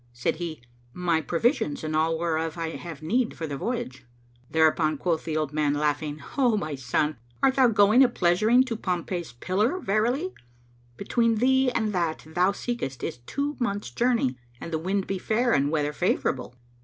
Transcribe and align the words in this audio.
said 0.13 0.37
he, 0.37 0.63
"My 0.93 1.21
provisions 1.21 1.83
and 1.83 1.95
all 1.95 2.17
whereof 2.17 2.57
I 2.57 2.71
have 2.71 3.03
need 3.03 3.37
for 3.37 3.45
the 3.45 3.55
voyage." 3.55 4.03
Thereupon 4.49 4.97
quoth 4.97 5.25
the 5.25 5.37
old 5.37 5.53
man, 5.53 5.75
laughing, 5.75 6.23
"O 6.39 6.57
my 6.57 6.73
son, 6.73 7.17
art 7.43 7.53
thou 7.57 7.67
going 7.67 8.03
a 8.03 8.09
pleasuring 8.09 8.63
to 8.63 8.75
Pompey's 8.75 9.33
Pillar?[FN#509] 9.33 9.83
Verily, 9.85 10.33
between 10.97 11.35
thee 11.35 11.69
and 11.69 11.93
that 11.93 12.25
thou 12.25 12.51
seekest 12.51 13.03
is 13.03 13.19
two 13.27 13.55
months' 13.59 13.91
journey 13.91 14.39
and 14.59 14.73
the 14.73 14.79
wind 14.79 15.05
be 15.05 15.19
fair 15.19 15.53
and 15.53 15.67
the 15.67 15.71
weather 15.71 15.93
favourable." 15.93 16.55